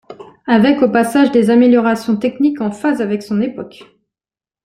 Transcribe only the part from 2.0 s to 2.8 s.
techniques en